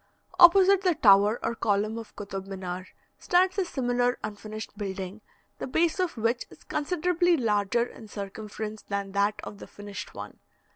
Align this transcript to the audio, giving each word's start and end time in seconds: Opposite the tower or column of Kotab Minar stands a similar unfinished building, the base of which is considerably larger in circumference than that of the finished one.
Opposite 0.39 0.81
the 0.81 0.95
tower 0.95 1.39
or 1.45 1.53
column 1.53 1.99
of 1.99 2.15
Kotab 2.15 2.47
Minar 2.47 2.87
stands 3.19 3.59
a 3.59 3.65
similar 3.65 4.17
unfinished 4.23 4.75
building, 4.75 5.21
the 5.59 5.67
base 5.67 5.99
of 5.99 6.17
which 6.17 6.47
is 6.49 6.63
considerably 6.63 7.37
larger 7.37 7.83
in 7.85 8.07
circumference 8.07 8.81
than 8.81 9.11
that 9.11 9.35
of 9.43 9.59
the 9.59 9.67
finished 9.67 10.15
one. 10.15 10.39